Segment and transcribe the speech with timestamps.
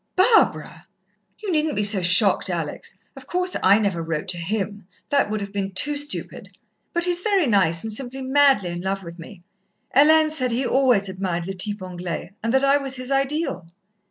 [0.15, 0.87] "Barbara!"
[1.37, 2.97] "You needn't be so shocked, Alex.
[3.15, 6.49] Of course, I never wrote to him that would have been too stupid;
[6.91, 9.43] but he's very nice, and simply madly in love with me.
[9.95, 13.67] Hélène said he always admired le type Anglais, and that I was his ideal."